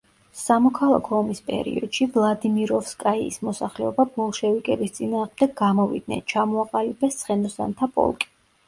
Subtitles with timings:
[0.43, 8.37] სამოქალაქო ომის პერიოდში ვლადიმიროვსკაიის მოსახლეობა ბოლშევიკების წინააღმდეგ გამოვიდნენ, ჩამოაყალიბეს ცხენოსანთა პოლკი.